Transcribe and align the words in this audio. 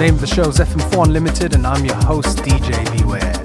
Name 0.00 0.14
of 0.14 0.20
the 0.20 0.26
show 0.26 0.48
is 0.48 0.58
FM4 0.58 1.04
Unlimited, 1.04 1.54
and 1.54 1.66
I'm 1.66 1.84
your 1.84 1.94
host, 1.96 2.38
DJ 2.38 2.98
Beware. 2.98 3.43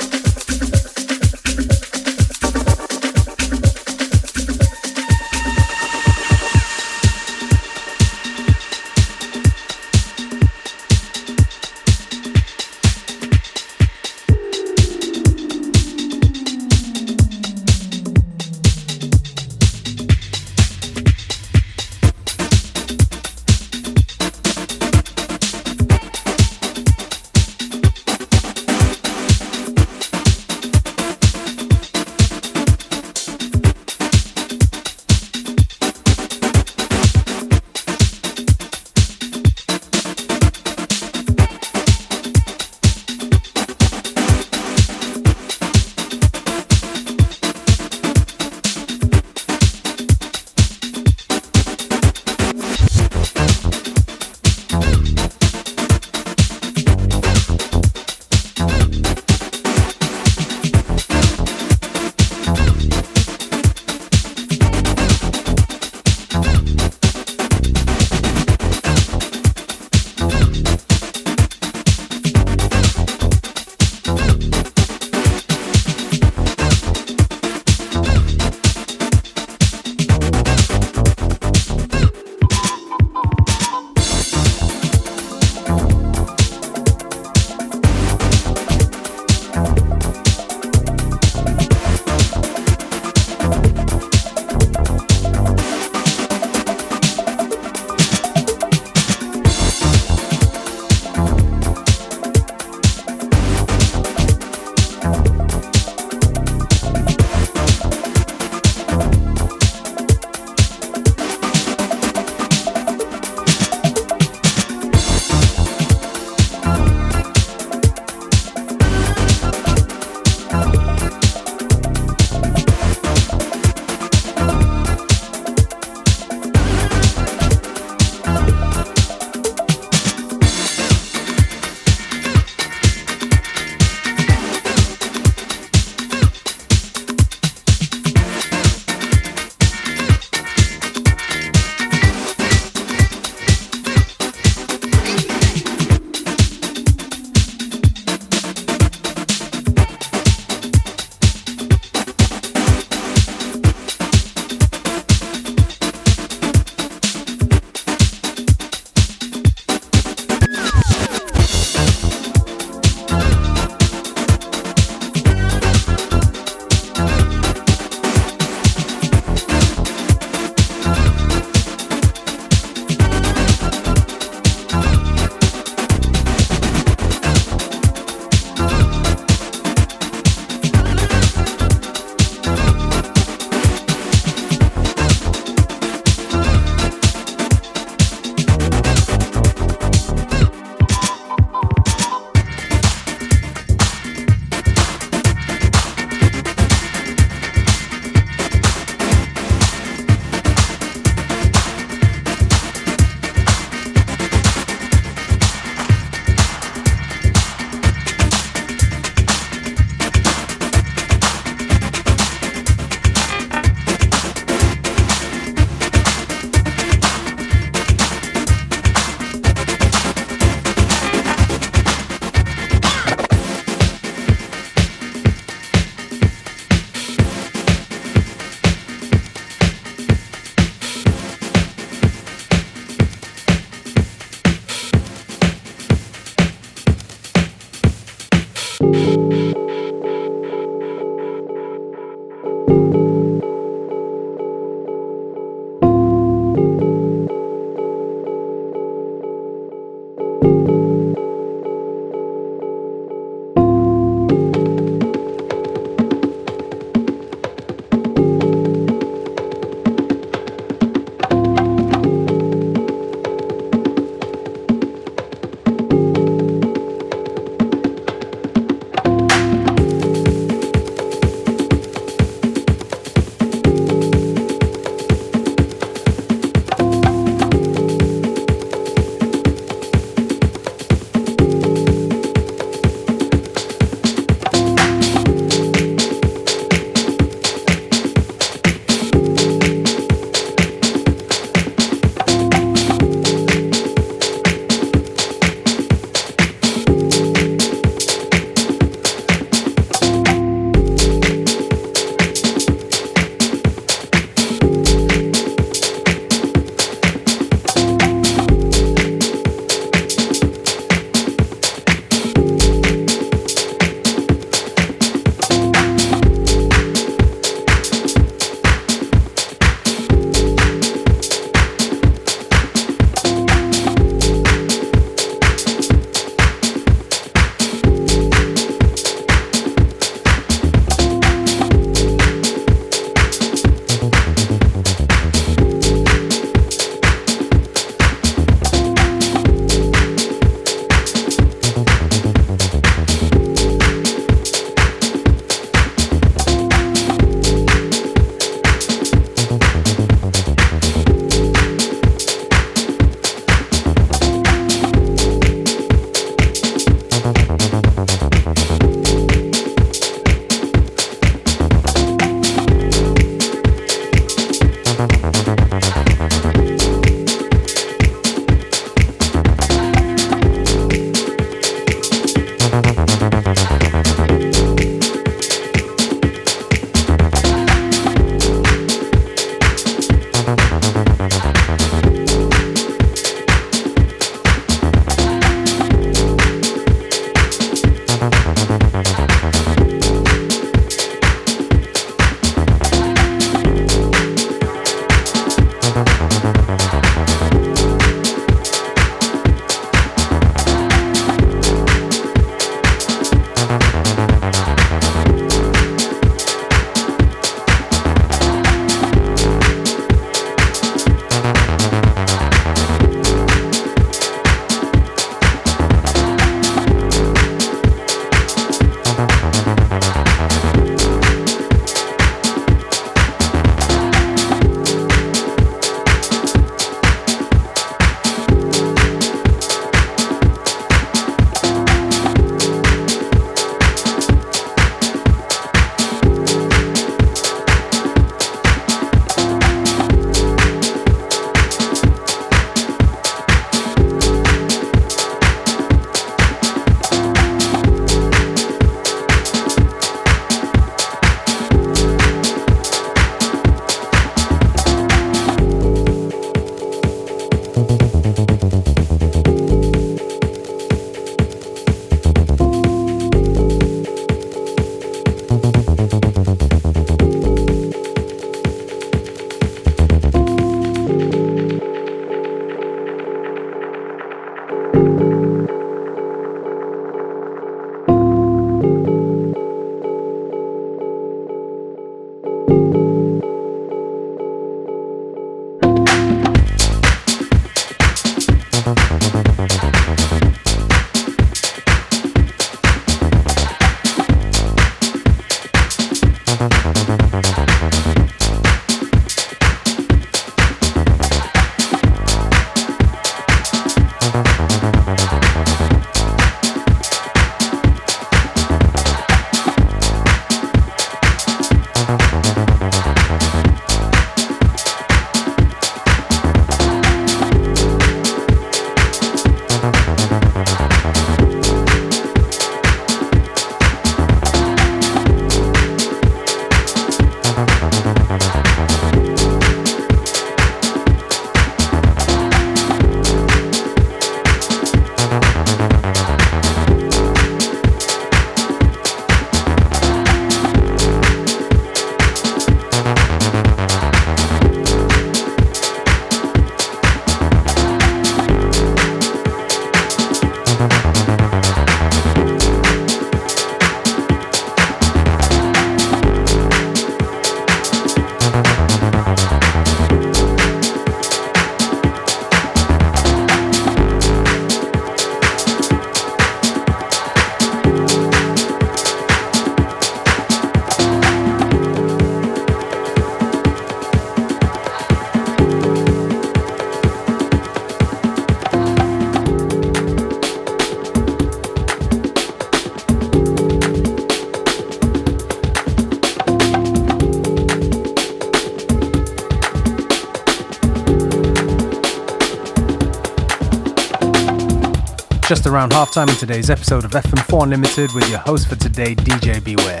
Just 595.54 595.66
around 595.66 595.92
halftime 595.92 596.30
in 596.30 596.36
today's 596.36 596.70
episode 596.70 597.04
of 597.04 597.10
FM4 597.10 597.64
Unlimited 597.64 598.10
with 598.14 598.26
your 598.30 598.38
host 598.38 598.68
for 598.68 598.76
today, 598.76 599.14
DJ 599.14 599.62
Beware. 599.62 600.00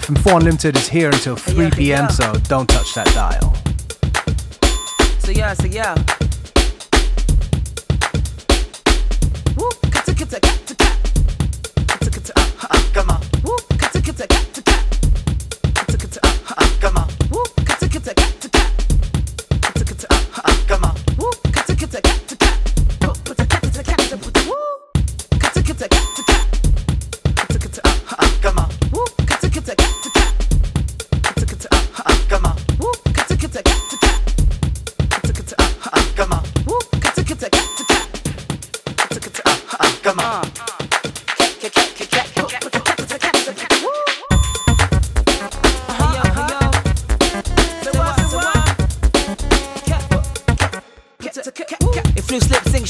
FM4 0.00 0.38
Unlimited 0.38 0.74
is 0.78 0.88
here 0.88 1.10
until 1.10 1.36
3 1.36 1.72
p.m., 1.72 2.08
so 2.08 2.32
don't 2.48 2.66
touch 2.66 2.94
that 2.94 3.06
dial. 3.08 3.54
So 5.18 5.30
yeah, 5.30 5.52
so 5.52 5.66
yeah. 5.66 5.94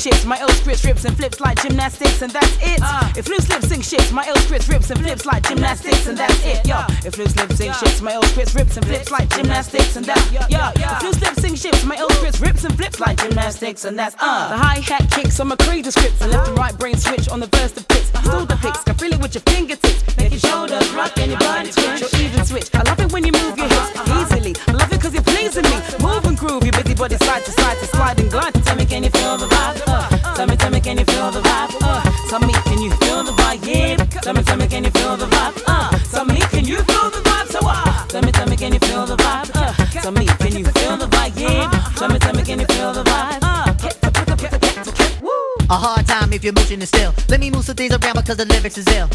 Loose 0.07 0.15
lips 0.15 0.15
sink 0.15 0.15
ships, 0.15 0.25
my 0.27 0.39
L 0.39 0.49
scripts 0.49 0.85
rips 0.85 1.05
and 1.05 1.17
flips 1.17 1.41
like 1.41 1.61
gymnastics, 1.63 2.23
and 2.23 2.31
that's 2.31 2.57
it. 2.63 2.81
Uh. 2.83 3.13
If 3.17 3.29
loose 3.29 3.49
lips 3.49 3.69
sink 3.69 3.85
ships, 3.85 4.13
my 4.13 4.25
L 4.27 4.37
scripts 4.37 4.69
rips 4.69 4.91
and 4.91 5.01
flips 5.01 5.27
like 5.27 5.43
gymnastics, 5.49 6.07
and 6.07 6.17
that's 6.17 6.45
it. 6.45 6.67
Yo, 6.67 6.79
if 7.05 7.19
loose 7.19 7.37
lips 7.37 7.57
sink 7.57 7.75
ships, 7.75 8.01
my 8.01 8.13
L 8.13 8.23
scripts 8.25 8.55
rips 8.55 8.77
and 8.77 8.87
flips 8.87 9.11
like 9.11 9.29
gymnastics, 9.31 9.97
and 9.97 10.05
that. 10.07 10.23
Yo, 10.33 10.39
if 10.75 11.03
loose 11.03 11.21
lips 11.21 11.41
sink 11.43 11.57
ships, 11.57 11.85
my 11.85 11.97
L 11.97 12.11
scripts 12.11 12.41
rips 12.41 12.65
and 12.65 12.77
flips 12.77 13.01
like 13.01 13.19
gymnastics, 13.19 13.85
and 13.85 13.99
that's 13.99 14.15
uh. 14.17 14.27
uh. 14.27 14.49
The 14.51 14.57
hi 14.57 14.81
hat 14.81 15.11
kicks 15.11 15.41
on 15.41 15.49
my 15.49 15.57
cradle 15.57 15.93
scripts, 15.93 16.21
and 16.23 16.31
left 16.31 16.49
and 16.49 16.59
right 16.59 16.77
brain 16.79 16.97
switch 16.97 17.29
on 17.29 17.41
the 17.41 17.49
verse 17.49 17.73
the 17.73 17.83
pits. 17.85 18.11
Uh-huh, 18.15 18.31
Still 18.31 18.47
the 18.47 18.57
picks, 18.57 18.79
uh-huh. 18.79 18.85
can 18.85 18.95
feel 18.95 19.13
it 19.13 19.21
with 19.21 19.35
your 19.35 19.43
fingertips, 19.43 20.17
make 20.17 20.31
your 20.31 20.41
shoulders 20.41 20.89
rock 20.93 21.19
and 21.19 21.31
your 21.33 21.41
body 21.41 21.71
twitch, 21.71 22.03
or 22.03 22.11
even 22.21 22.45
switch. 22.45 22.69
I 22.75 22.83
love 22.83 23.01
it 23.01 23.13
when 23.13 23.25
you 23.25 23.33
move 23.33 23.57
your 23.59 23.69
hips 23.69 23.91
uh-huh, 23.97 24.23
easily. 24.23 24.55
I 24.69 24.73
love 24.73 24.93
it 24.93 25.01
cause 25.01 25.15
you're 25.15 25.23
pleasing 25.23 25.65
me. 25.65 25.77
Move 26.01 26.25
and 26.27 26.37
groove, 26.39 26.63
your 26.63 26.73
busy 26.73 26.95
body 26.95 27.17
side 27.17 27.45
to 27.45 27.53
side 27.53 27.79
to 27.79 27.87
slide 27.87 28.21
and 28.21 28.31
glide. 28.31 28.55
Tell 28.65 28.77
me, 28.77 28.87
can 28.87 29.03
you 29.03 29.11
feel 29.11 29.37
the 29.37 29.56
Tell 41.97 42.09
me, 42.09 42.19
tell 42.19 42.35
me, 42.35 42.43
can 42.43 42.61
you 42.61 42.67
feel 42.67 42.93
the 42.93 43.03
vibe? 43.05 43.39
Uh, 43.43 43.73
A 45.69 45.75
hard 45.75 46.07
time 46.07 46.33
if 46.33 46.45
your 46.45 46.53
motion 46.53 46.81
is 46.83 46.89
still. 46.89 47.13
Let 47.29 47.41
me 47.41 47.51
move 47.51 47.65
some 47.65 47.75
things 47.75 47.93
around 47.93 48.15
because 48.17 48.37
the 48.37 48.45
lyrics 48.45 48.79
is 48.79 48.87
ill. 48.89 49.09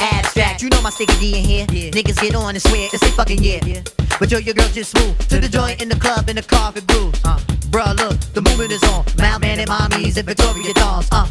Abstract, 0.00 0.62
you 0.62 0.70
know 0.70 0.80
my 0.82 0.90
sticky 0.90 1.14
D 1.20 1.38
in 1.38 1.44
here. 1.44 1.90
Niggas 1.92 2.20
get 2.20 2.34
on 2.34 2.54
and 2.54 2.62
swear 2.62 2.88
it's 2.92 3.00
they 3.00 3.10
fucking 3.10 3.42
yeah. 3.42 3.82
But 4.18 4.30
yo, 4.32 4.38
your 4.38 4.54
girl 4.54 4.68
just 4.68 4.94
move 4.96 5.16
to 5.28 5.38
the 5.38 5.48
joint 5.48 5.82
in 5.82 5.88
the 5.88 5.96
club 5.96 6.28
in 6.28 6.36
the 6.36 6.42
carpet 6.42 6.86
grooves. 6.86 7.20
Uh, 7.24 7.38
bruh, 7.70 7.94
look, 7.96 8.18
the 8.32 8.40
movement 8.42 8.72
is 8.72 8.82
on. 8.84 9.04
Mount 9.18 9.42
Man 9.42 9.60
and 9.60 9.68
mommies 9.68 10.16
and 10.16 10.26
Victoria 10.26 10.72
dolls. 10.74 11.08
Uh, 11.12 11.28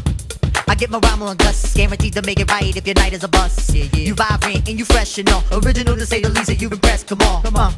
I 0.68 0.74
get 0.76 0.90
my 0.90 0.98
rhyme 0.98 1.22
on 1.22 1.36
Gus, 1.36 1.74
guaranteed 1.74 2.14
to 2.14 2.22
make 2.22 2.40
it 2.40 2.50
right 2.50 2.74
if 2.74 2.86
your 2.86 2.94
night 2.94 3.12
is 3.12 3.24
a 3.24 3.28
bust. 3.28 3.74
Yeah, 3.74 3.84
yeah. 3.92 3.98
You 4.08 4.14
vibrant 4.14 4.68
and 4.68 4.78
you 4.78 4.84
fresh 4.84 5.18
and 5.18 5.28
all. 5.30 5.42
Original 5.52 5.96
to 5.96 6.06
say 6.06 6.20
the 6.22 6.28
least, 6.30 6.48
and 6.50 6.62
you 6.62 6.70
impressed. 6.70 7.08
Come 7.08 7.20
on, 7.22 7.42
come 7.42 7.56
on. 7.56 7.74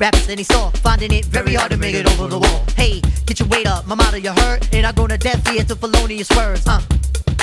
That 0.00 0.38
he 0.38 0.44
saw, 0.44 0.70
finding 0.70 1.12
it 1.12 1.26
very 1.26 1.54
hard 1.54 1.70
to 1.72 1.76
make 1.76 1.94
it 1.94 2.06
over 2.06 2.26
the 2.26 2.38
wall. 2.38 2.64
Hey, 2.74 3.02
get 3.26 3.38
your 3.38 3.48
weight 3.48 3.66
up, 3.66 3.86
my 3.86 3.94
motto 3.94 4.16
you 4.16 4.30
heard, 4.30 4.66
and 4.72 4.86
I 4.86 4.92
go 4.92 5.06
to 5.06 5.18
death 5.18 5.46
ear 5.52 5.62
to 5.64 5.76
felonious 5.76 6.30
words. 6.30 6.66
Uh, 6.66 6.80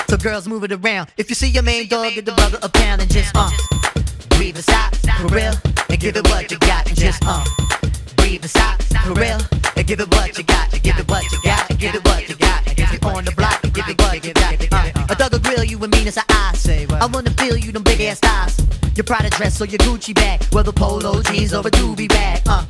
so 0.10 0.18
girls 0.18 0.48
move 0.48 0.64
it 0.64 0.72
around. 0.72 1.10
If 1.18 1.30
you 1.30 1.36
see 1.36 1.50
your 1.50 1.62
main 1.62 1.88
dog, 1.88 2.14
get 2.14 2.26
the 2.26 2.32
brother 2.32 2.58
a 2.64 2.70
pound 2.70 3.02
and 3.02 3.12
just 3.12 3.32
uh, 3.36 3.52
breathe 4.30 4.56
and 4.56 4.64
stop 4.64 4.96
for 4.96 5.28
real, 5.28 5.54
and 5.90 6.00
give 6.00 6.18
it 6.18 6.28
what 6.30 6.50
you 6.50 6.58
got 6.58 6.88
and 6.88 6.98
just 6.98 7.22
uh, 7.28 7.46
breathe 8.16 8.42
and 8.42 8.50
stop 8.50 8.82
for 8.82 9.14
real, 9.14 9.40
and 9.76 9.86
give 9.86 10.00
it 10.00 10.10
what 10.10 10.36
you 10.36 10.44
got, 10.44 10.74
you 15.68 15.84
and 15.84 15.92
mean 15.94 16.08
as 16.08 16.18
an 16.18 16.24
eye. 16.30 16.48
I 17.00 17.06
wanna 17.06 17.30
feel 17.32 17.58
you 17.58 17.72
them 17.72 17.84
big 17.84 18.02
ass 18.02 18.20
thighs. 18.20 18.58
Your 18.96 19.04
Prada 19.04 19.30
dress 19.30 19.62
or 19.62 19.66
your 19.66 19.80
Gucci 19.80 20.14
bag, 20.14 20.44
whether 20.54 20.72
polo 20.72 21.22
jeans 21.22 21.54
or 21.54 21.60
a 21.60 21.72
doobie 21.72 22.10
bag. 22.10 22.42
Uh, 22.46 22.66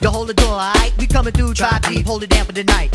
you 0.00 0.08
hold 0.08 0.28
the 0.28 0.34
door, 0.34 0.52
alright? 0.52 0.92
We 0.98 1.06
coming 1.06 1.32
through, 1.32 1.54
try 1.54 1.78
deep, 1.80 2.06
hold 2.06 2.22
it 2.22 2.30
down 2.30 2.46
for 2.46 2.52
the 2.52 2.64
night. 2.64 2.90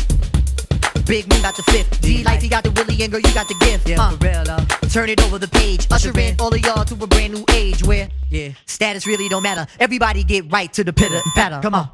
Big 1.06 1.28
Moon 1.28 1.40
got 1.42 1.56
the 1.56 1.62
fifth. 1.64 2.00
D 2.00 2.24
Life, 2.24 2.42
he 2.42 2.48
got 2.48 2.64
the 2.64 2.70
Willie, 2.72 3.02
and 3.02 3.12
girl, 3.12 3.20
you 3.20 3.32
got 3.34 3.46
the 3.46 3.54
gift. 3.60 3.88
Yeah, 3.88 4.00
uh, 4.00 4.10
for 4.16 4.24
real 4.24 4.44
though. 4.44 4.88
Turn 4.88 5.08
it 5.10 5.22
over 5.22 5.38
the 5.38 5.48
page, 5.48 5.86
usher 5.90 6.18
in 6.18 6.34
all 6.40 6.52
of 6.52 6.60
y'all 6.60 6.84
to 6.84 6.94
a 6.94 7.06
brand 7.06 7.34
new 7.34 7.44
age 7.52 7.84
where 7.84 8.08
Yeah. 8.30 8.50
status 8.66 9.06
really 9.06 9.28
don't 9.28 9.42
matter. 9.42 9.66
Everybody 9.78 10.24
get 10.24 10.50
right 10.50 10.72
to 10.72 10.82
the 10.84 10.92
pitter 10.92 11.16
and 11.16 11.32
patter. 11.34 11.60
Come 11.62 11.74
on. 11.74 11.90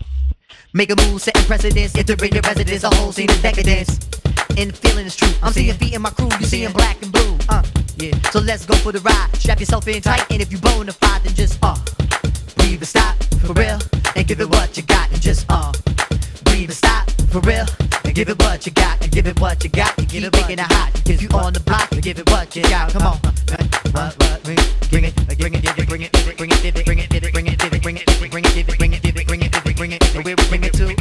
Make 0.73 0.91
a 0.91 0.97
move, 0.97 1.21
setting 1.21 1.45
precedence, 1.45 1.95
entering 1.97 2.33
your 2.33 2.43
residence, 2.43 2.85
a 2.85 2.95
whole 2.95 3.13
scene 3.13 3.31
of 3.31 3.43
decadence. 3.43 3.99
And 4.59 4.77
feeling 4.77 5.07
is 5.07 5.17
true. 5.17 5.29
I'm 5.43 5.53
seeing 5.53 5.75
feet 5.75 5.95
in 5.95 6.03
my 6.03 6.11
crew, 6.11 6.29
you 6.39 6.47
seeing 6.47 6.73
black 6.73 7.01
and 7.03 7.13
blue. 7.13 7.39
Uh, 7.49 7.63
Yeah. 7.97 8.13
so 8.31 8.41
let's 8.41 8.65
go 8.67 8.75
for 8.75 8.93
the 8.93 9.01
ride. 9.01 9.29
Strap 9.37 9.61
yourself 9.61 9.87
in 9.89 10.01
tight, 10.03 10.25
and 10.31 10.41
if 10.43 10.51
you 10.53 10.59
bona 10.59 10.93
fide, 10.93 11.23
then 11.23 11.35
just 11.35 11.59
uh, 11.63 11.77
breathe 12.57 12.81
and 12.81 12.89
stop 12.89 13.15
for 13.47 13.53
real, 13.55 13.79
and 14.17 14.27
give 14.27 14.41
it 14.41 14.49
what 14.49 14.77
you 14.77 14.83
got, 14.83 15.11
and 15.13 15.21
just 15.21 15.45
uh, 15.49 15.73
breathe 16.45 16.69
and 16.71 16.77
stop 16.77 17.11
for 17.33 17.41
real, 17.41 17.67
and 18.05 18.15
give 18.15 18.29
it 18.29 18.39
what 18.43 18.65
you 18.67 18.73
got, 18.73 19.01
and 19.03 19.11
give 19.13 19.27
it 19.27 19.39
what 19.41 19.63
you 19.65 19.71
got, 19.71 19.97
and 19.99 20.09
give 20.09 20.25
it 20.25 20.33
making 20.33 20.59
it 20.59 20.73
hot. 20.73 20.91
If 21.09 21.23
you 21.23 21.29
on 21.35 21.53
the 21.53 21.61
block, 21.61 21.93
and 21.93 22.03
give 22.03 22.19
it 22.19 22.29
what 22.31 22.55
you 22.57 22.63
got. 22.63 22.91
Come 22.93 23.03
on, 23.03 23.19
What, 23.93 24.15
what, 24.21 24.43
bring 24.45 24.59
it, 24.59 24.91
bring 24.91 25.05
it, 25.05 25.15
bring 25.39 25.55
it, 25.55 25.63
bring 25.63 25.79
it, 25.79 25.87
bring 25.89 26.03
it, 26.03 26.37
bring 26.37 26.51
it, 26.51 26.85
bring 26.87 26.99
it, 27.01 27.10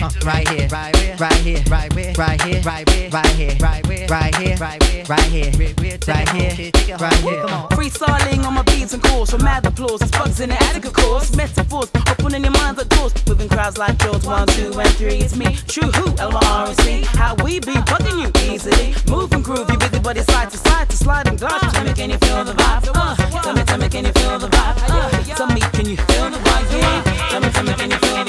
Uh, 0.10 0.26
right 0.26 0.48
here, 0.50 0.68
right 0.70 0.96
where, 0.96 1.16
right 1.18 1.34
here, 1.34 1.64
right 1.70 1.94
where, 1.94 2.14
right 2.14 2.42
here, 2.42 2.62
right 2.62 2.90
where, 2.90 3.10
right 3.10 3.32
here, 3.36 3.56
right 3.60 3.88
where, 3.88 4.08
right 4.08 4.36
here, 4.36 4.56
right 4.58 4.84
where, 4.84 5.06
right 5.06 5.24
here, 5.24 5.52
right 5.58 6.30
here, 6.30 6.72
right 7.00 7.14
here. 7.14 7.42
Come 7.42 7.54
on. 7.54 7.70
Freestyling 7.70 8.44
on 8.46 8.54
my 8.56 8.64
beats 8.64 8.94
and 8.94 9.04
calls 9.04 9.30
from 9.30 9.44
mad 9.44 9.66
applause. 9.66 10.02
It's 10.02 10.12
bugs 10.12 10.40
in 10.40 10.50
the 10.50 10.64
attic, 10.64 10.86
of 10.86 10.94
course. 10.94 11.36
Metaphors 11.36 11.90
opening 12.10 12.44
your 12.44 12.54
minds 12.54 12.80
at 12.82 12.90
doors. 12.90 13.14
Moving 13.28 13.50
crowds 13.50 13.78
like 13.78 13.98
George, 14.00 14.26
one, 14.26 14.48
two, 14.48 14.72
and 14.80 14.90
three. 14.96 15.20
It's 15.20 15.36
me, 15.36 15.56
true 15.68 15.92
who, 15.92 16.16
L-Y-R-C. 16.18 17.04
How 17.14 17.36
we 17.44 17.60
be 17.60 17.74
bugging 17.90 18.20
you 18.22 18.52
easily. 18.52 18.96
Move 19.10 19.32
and 19.34 19.44
groove, 19.44 19.70
you 19.70 19.78
busy 19.78 20.00
body 20.00 20.22
side 20.22 20.50
to 20.52 20.58
side 20.58 20.90
to 20.90 20.98
slide 20.98 21.28
and 21.28 21.40
glide. 21.40 21.60
Tell 21.62 21.84
me, 21.84 21.94
can 21.94 22.10
you 22.10 22.18
feel 22.18 22.44
the 22.44 22.54
vibe? 22.54 22.90
Uh, 22.94 23.16
tell 23.42 23.54
me, 23.54 23.64
tell 23.64 23.78
me, 23.78 23.90
can 23.90 24.06
you 24.06 24.12
feel 24.14 24.40
the 24.40 24.48
vibe? 24.48 24.76
Uh, 24.90 25.36
tell 25.36 25.48
me, 25.48 25.62
can 25.62 25.86
you 25.86 25.98
feel 25.98 26.30
the 26.30 26.38
vibe? 26.38 26.80
Yeah. 26.80 27.30
Tell 27.30 27.42
me, 27.42 27.50
tell 27.50 27.64
me, 27.64 27.74
can 27.74 27.92
you 27.92 27.98
feel 27.98 28.26
the 28.26 28.29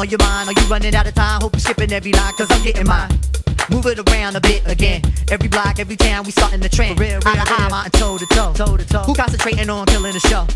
On 0.00 0.08
your 0.08 0.18
mind, 0.20 0.48
are 0.48 0.58
you 0.58 0.66
running 0.68 0.94
out 0.94 1.06
of 1.06 1.14
time? 1.14 1.42
Hope 1.42 1.52
you're 1.52 1.60
skipping 1.60 1.92
every 1.92 2.12
line, 2.12 2.32
cause 2.32 2.46
I'm 2.50 2.62
getting 2.62 2.86
mine. 2.86 3.10
Move 3.70 3.84
it 3.86 3.98
around 4.08 4.34
a 4.34 4.40
bit 4.40 4.62
again. 4.66 5.02
Every 5.30 5.48
block, 5.48 5.78
every 5.78 5.94
town, 5.96 6.24
we 6.24 6.30
starting 6.32 6.60
the 6.60 6.70
trend. 6.70 6.96
For 6.96 7.04
real, 7.04 7.20
Eye 7.26 7.44
to 7.44 7.52
real, 7.52 7.60
eye, 7.60 7.68
mountain 7.68 8.00
toe 8.00 8.16
to 8.16 8.26
toe. 8.26 8.52
Toe 8.54 8.76
to 8.78 8.86
toe. 8.86 9.02
Who 9.02 9.14
concentrating 9.14 9.68
on 9.68 9.84
killing 9.86 10.12
the 10.14 10.20
show? 10.20 10.46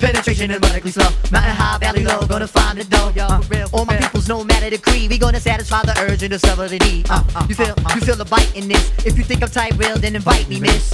Penetration 0.00 0.50
is 0.50 0.58
radically 0.60 0.90
slow. 0.90 1.08
Mountain 1.30 1.54
high, 1.54 1.78
valley 1.78 2.04
low, 2.04 2.26
gonna 2.26 2.48
find 2.48 2.76
the 2.78 2.84
dough. 2.84 3.12
Yo, 3.14 3.26
Uh, 3.26 3.40
real, 3.48 3.68
all 3.72 3.84
my 3.84 3.94
real. 3.94 4.02
peoples, 4.02 4.28
no 4.28 4.42
matter 4.42 4.68
the 4.68 4.78
creed, 4.78 5.08
we 5.10 5.16
gonna 5.16 5.38
satisfy 5.40 5.82
the 5.82 5.96
urge 6.00 6.22
and 6.24 6.30
discover 6.32 6.66
the 6.66 6.78
need. 6.80 7.08
Uh, 7.08 7.22
Uh, 7.36 7.38
uh, 7.38 7.46
you 7.48 7.54
feel, 7.54 7.66
uh, 7.70 7.74
uh. 7.86 7.94
you 7.94 8.00
feel 8.00 8.16
the 8.16 8.24
bite 8.24 8.50
in 8.56 8.66
this. 8.66 8.90
If 9.06 9.16
you 9.16 9.22
think 9.22 9.42
I'm 9.44 9.48
tight, 9.50 9.74
real, 9.78 9.96
then 9.96 10.16
invite 10.16 10.48
me, 10.48 10.58
miss. 10.58 10.92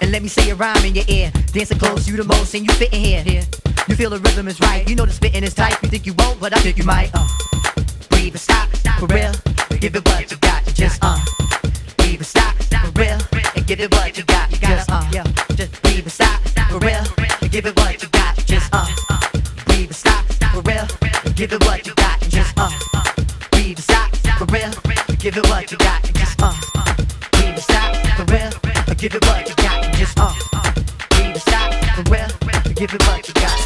And 0.00 0.10
let 0.12 0.22
me 0.22 0.28
say 0.28 0.48
a 0.50 0.54
rhyme 0.54 0.82
in 0.84 0.94
your 0.94 1.04
ear. 1.08 1.30
Dancing 1.52 1.78
close, 1.78 2.08
you 2.08 2.16
the 2.16 2.24
most, 2.24 2.54
and 2.54 2.64
you 2.66 2.72
fit 2.74 2.92
in 2.94 3.00
here. 3.04 3.22
Here. 3.22 3.44
You 3.88 3.94
feel 3.94 4.10
the 4.10 4.18
rhythm 4.18 4.48
is 4.48 4.60
right. 4.60 4.88
You 4.88 4.96
know 4.96 5.06
the 5.06 5.12
spitting 5.12 5.44
is 5.44 5.54
tight. 5.54 5.80
You 5.82 5.88
think 5.88 6.06
you 6.06 6.14
won't, 6.18 6.40
but 6.40 6.56
I 6.56 6.60
think 6.60 6.76
you 6.78 6.84
might. 6.84 7.10
Uh, 7.14 7.26
breathe 8.10 8.34
and 8.34 8.40
stop, 8.40 8.68
for 8.98 9.06
real. 9.06 9.32
Give 9.80 9.94
it 9.94 10.04
what 10.08 10.30
you 10.30 10.36
got. 10.38 10.64
Just 10.74 10.98
uh, 11.02 11.18
breathe 11.96 12.18
and 12.18 12.26
stop, 12.26 12.54
for 12.56 12.90
real. 13.00 13.18
And 13.54 13.66
give 13.66 13.80
it 13.80 13.92
what 13.94 14.16
you 14.16 14.24
got. 14.24 14.50
Just 14.50 14.90
uh, 14.90 15.02
yeah. 15.12 15.24
Just 15.54 15.82
breathe 15.82 16.04
and 16.04 16.12
stop, 16.12 16.40
for 16.70 16.78
real. 16.80 17.04
And 17.40 17.50
give 17.50 17.66
it 17.66 17.76
what 17.76 18.02
you 18.02 18.08
got. 18.08 18.36
Just 18.46 18.68
uh, 18.72 18.86
breathe 19.66 19.88
and 19.88 19.96
stop, 19.96 20.24
for 20.52 20.62
real. 20.62 20.86
And 21.24 21.36
give 21.36 21.52
it 21.52 21.64
what 21.64 21.86
you 21.86 21.94
got. 21.94 22.20
Just 22.28 22.54
uh, 22.56 22.70
breathe 23.52 23.76
and 23.76 23.84
stop, 23.84 24.16
for 24.38 24.46
real. 24.46 24.70
give 25.18 25.36
it 25.38 25.48
what 25.48 25.72
you 25.72 25.76
got, 25.78 26.02
just 26.14 26.40
uh. 26.40 26.54
We 27.40 27.50
will 27.52 27.60
stop 27.60 27.96
for 28.16 28.24
real, 28.32 28.50
give 28.96 29.14
it 29.14 29.26
what 29.26 29.48
you 29.48 29.54
got, 29.56 29.92
just 29.94 30.18
uh. 30.20 30.32
We 31.18 31.32
will 31.32 31.40
stop 31.40 31.74
for 31.96 32.02
real, 32.12 32.74
give 32.74 32.94
it 32.94 33.02
what 33.06 33.26
you 33.26 33.34
got. 33.34 33.65